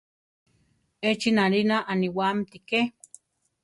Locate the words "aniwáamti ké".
1.91-2.79